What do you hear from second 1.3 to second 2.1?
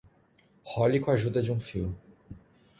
de um fio.